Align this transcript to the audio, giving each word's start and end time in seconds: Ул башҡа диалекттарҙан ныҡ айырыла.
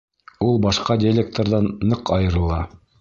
Ул 0.45 0.55
башҡа 0.63 0.97
диалекттарҙан 1.03 1.69
ныҡ 1.93 2.13
айырыла. 2.17 2.63